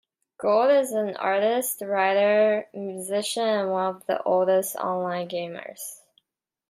Gold 0.39 0.71
is 0.71 0.93
an 0.93 1.15
artist, 1.17 1.83
writer, 1.85 2.67
musician 2.73 3.43
and 3.43 3.69
one 3.71 3.97
of 3.97 4.05
the 4.07 4.19
oldest 4.23 4.75
online 4.77 5.29
gamers. 5.29 5.99